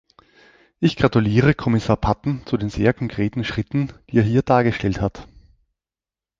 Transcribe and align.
Ich 0.79 0.95
gratuliere 0.95 1.53
Kommissar 1.53 1.95
Patten 1.95 2.41
zu 2.47 2.57
den 2.57 2.71
sehr 2.71 2.91
konkreten 2.91 3.43
Schritten, 3.43 3.93
die 4.09 4.17
er 4.17 4.23
hier 4.23 4.41
dargestellt 4.41 4.99
hat. 4.99 5.27